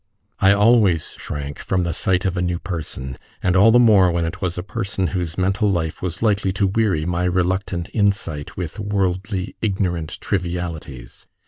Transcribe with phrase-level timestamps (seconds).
[0.39, 4.25] I always shrank from the sight of a new person, and all the more when
[4.25, 8.79] it was a person whose mental life was likely to weary my reluctant insight with
[8.79, 11.27] worldly ignorant trivialities.